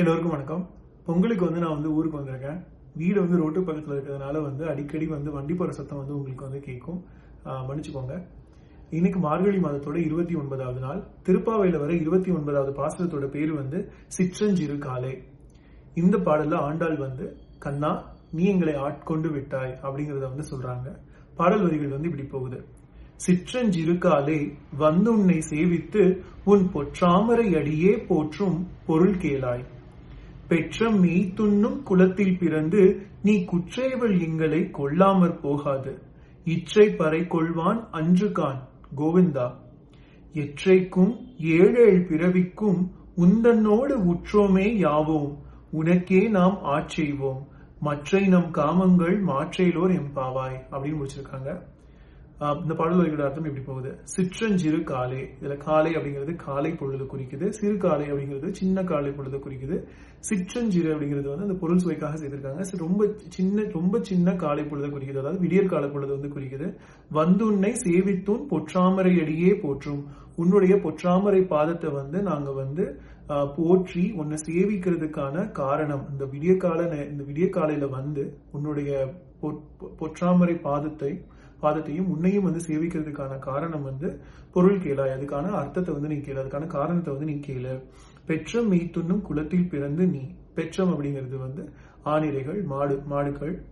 [0.00, 0.64] எல்லோருக்கும் வணக்கம்.
[1.04, 2.58] பொங்கலுக்கு வந்து நான் வந்து ஊருக்கு வந்திருக்கேன்.
[3.00, 6.98] வீடு வந்து ரோட்டு பக்கத்தில் இருக்கிறதுனால வந்து அடிக்கடி வந்து வண்டி போகிற சத்தம் வந்து உங்களுக்கு வந்து கேட்கும்.
[7.68, 8.16] மன்னிச்சுக்கோங்க.
[8.90, 11.00] இன்னைக்கு மார்கழி மாதத்தோட இருபத்தி ஒன்பதாவது நாள்.
[11.26, 13.78] திருப்பாவையில் வர இருபத்தி ஒன்பதாவது பாசனத்தோட பேர் வந்து
[14.16, 15.12] சிற்றஞ்சிறு காலை.
[16.02, 17.28] இந்த பாடலில் ஆண்டாள் வந்து
[17.58, 17.92] கண்ணா
[18.32, 20.96] நீ எங்களை ஆட்கொண்டு விட்டாய் அப்படிங்கிறத வந்து சொல்றாங்க.
[21.36, 22.58] பாடல் வரிகள் வந்து இப்படி போகுது.
[23.26, 24.38] சிற்றஞ்சிறுகாலே
[24.84, 26.04] வந்து உன்னை சேவித்து
[26.44, 28.58] உன் பொற்றாமரை அடியே போற்றும்
[28.90, 29.64] பொருள் கேளாய்.
[30.48, 36.02] பெற்ற மெய்த்துண்ணும் குலத்தில் பிறந்து நீ குற்றேவல் எங்களை கொல்லாமற் போகாது.
[36.44, 39.50] இற்றை பறை கொள்வான் அன்று கான் கோவிந்தா.
[40.32, 45.36] எற்றைக்கும் ஏழேழ் பிறவிக்கும் உந்தன்னோடு உற்றோமே யாவோம்.
[45.70, 47.46] உனக்கே நாம் ஆட்செய்வோம்.
[47.80, 51.74] மற்றை நம் காமங்கள் மாற்றையிலோர் எம்பாவாய் அப்படின்னு முடிச்சிருக்காங்க.
[52.40, 53.98] இந்த பாடல் வரிகளோட அர்த்தம் எப்படி போகுது?
[54.02, 55.28] சிற்றஞ்சிறு காலை.
[55.40, 57.48] இதுல காலை அப்படிங்கிறது காலை பொழுது குறிக்குது.
[57.48, 59.86] சிறு காலை அப்படிங்கிறது சின்ன காலை பொழுது குறிக்குது.
[60.18, 62.60] சிற்றஞ்சிறு அப்படிங்கிறது வந்து அந்த பொருள் சுவைக்காக செய்திருக்காங்க.
[62.60, 65.18] சரி, ரொம்ப சின்ன ரொம்ப சின்ன காலை பொழுது குறிக்குது.
[65.18, 66.76] அதாவது விடியற் கால பொழுது வந்து குறிக்குது.
[67.12, 70.06] வந்துன்னை சேவித்தூன் பொற்றாமரை அடியே போற்றும்.
[70.36, 73.00] உன்னுடைய பொற்றாமரை பாதத்தை வந்து நாங்க வந்து
[73.56, 76.06] போற்றி உன்னை சேவிக்கிறதுக்கான காரணம்.
[76.12, 79.12] இந்த விடிய கால இந்த விடிய காலையில வந்து உன்னுடைய
[79.42, 79.60] பொற்-
[79.98, 81.24] பொற்றாமரை பாதத்தை
[81.62, 84.20] பாதத்தையும் உன்னையும் வந்து சேவிக்கிறதுக்கான காரணம் வந்து
[84.52, 86.40] பொருள் கேளாய் அதுக்கான அர்த்தத்தை வந்து நீ கேளு.
[86.42, 87.82] அதுக்கான காரணத்தை வந்து நீ கேளு.
[88.26, 90.34] பெற்றம் மெய்த்துண்ணும் குலத்தில் பிறந்து நீ.
[90.54, 91.72] பெற்றம் அப்படிங்கிறது வந்து
[92.04, 93.62] ஆணிரைகள் மாடு மாடுகள்.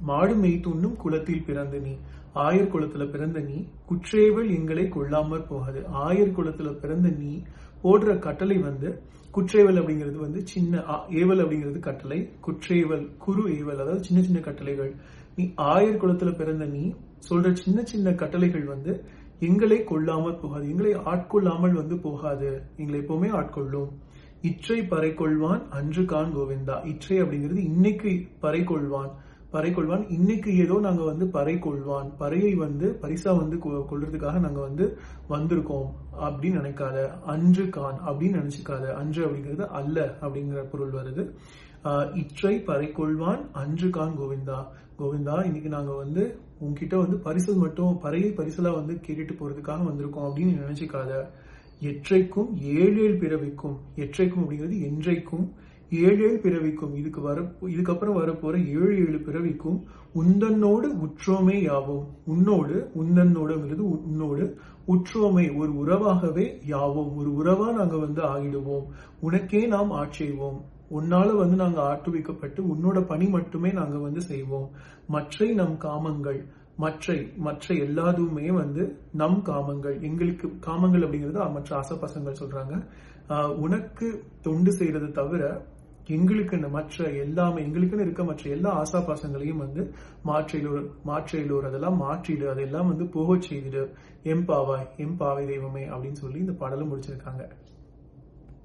[0.00, 1.98] மாடு மெய்த்துண்ணும் குலத்தில் பிறந்து நீ.
[2.34, 3.68] ஆயர் குலத்துல பிறந்த நீ.
[3.88, 5.80] குற்றேவல் எங்களை கொள்ளாமற் போகாது.
[5.80, 7.42] ஆயர் குலத்துல பிறந்த நீ
[7.84, 14.04] ஓடுற கட்டளை வந்து குற்றேவல் அப்படிங்கிறது வந்து சின்ன ஆ- ஏவல் அப்படிங்கிறது கட்டளை குற்றேவல் குரு ஏவல் அதாவது
[14.04, 14.94] சின்ன சின்ன கட்டளைகள்.
[15.36, 16.94] நீ ஆயர் குலத்துல பிறந்த நீ
[17.30, 19.04] சொல்ற சின்ன சின்ன கட்டளைகள் வந்து
[19.40, 20.70] எங்களை கொள்ளாமல் போகாது.
[20.70, 22.62] எங்களை ஆட்கொள்ளாமல் வந்து போகாது.
[22.76, 23.88] எங்களை எப்பவுமே ஆட்கொள்ளும்.
[24.42, 29.10] இற்றை பறை கொள்வான் அன்று கான் கோவிந்தா இற்றை அப்படிங்கிறது இன்னைக்கு பறை கொள்வான்.
[29.50, 34.60] பறை கொள்வான் இன்னைக்கு ஏதோ நாங்க வந்து பறை கொள்வான் பறையை வந்து பரிசா வந்து கொ- கொள்றதுக்காக நாங்க
[34.60, 34.84] வந்து
[35.28, 35.88] வந்திருக்கோம்
[36.20, 36.98] அப்படின்னு நினைக்காத.
[37.24, 38.86] அன்று கான் அப்படின்னு நினைச்சுக்காத.
[38.92, 41.24] அன்று அப்படிங்கிறது அல்ல அப்படிங்கிற பொருள் வருது.
[42.14, 44.58] இற்றை பறை கொள்வான் அன்று கான் கோவிந்தா.
[44.98, 46.22] கோவிந்தா இன்னைக்கு நாங்க வந்து
[46.58, 51.12] உங்ககிட்ட வந்து பரிசல் மட்டும் பறையை பரிசலா வந்து கேட்டுட்டு போறதுக்காக வந்திருக்கோம் அப்படின்னு நினைச்சுக்காத.
[51.82, 55.46] எற்றைக்கும் ஏழு ஏழு பிறவிக்கும் எற்றைக்கும் அப்படிங்கிறது என்றைக்கும்
[55.90, 56.92] ஏழு ஏழு பிறவிக்கும்.
[56.96, 57.40] இதுக்கு வர
[57.76, 59.78] இதுக்கப்புறம் வரப்போற ஏழு ஏழு பிறவிக்கும்
[60.14, 62.04] உந்தன்னோடு உற்றோமே யாவோம்.
[62.26, 64.44] உன்னோடு உந்தன்னோடுங்கிறது உன்னோடு
[64.88, 67.10] உற்றோமை ஒரு உறவாகவே யாவோம்.
[67.16, 68.86] ஒரு உறவா நாங்க வந்து ஆகிடுவோம்.
[69.20, 70.60] உனக்கே நாம் ஆட்செய்வோம்
[70.98, 74.68] உன்னால வந்து நாங்க ஆட்டுவிக்கப்பட்டு உன்னோட பணி மட்டுமே நாங்க வந்து செய்வோம்.
[75.06, 76.40] மற்றை நம் காமங்கள்
[76.76, 79.96] மற்றை மற்ற எல்லாதுமே வந்து நம் காமங்கள்.
[80.02, 82.74] எங்களுக்கு காமங்கள் அப்படிங்கிறது மற்ற ஆசைப்பாசங்கள் சொல்றாங்க.
[83.64, 84.06] உனக்கு
[84.42, 85.42] தொண்டு செய்யறது தவிர
[86.08, 89.92] எங்களுக்குன்னு மற்ற எல்லாமே எங்களுக்குன்னு இருக்க மற்ற எல்லா ஆசா பாசங்களையும் வந்து
[90.24, 93.84] மாற்றிலூர் மாற்றிலூர் அதெல்லாம் மாற்றிடு அதெல்லாம் வந்து போக செய்திடு.
[94.24, 97.44] எம்பாவாய் எம்பாவை தெய்வமே அப்படின்னு சொல்லி இந்த பாடலும் முடிச்சிருக்காங்க.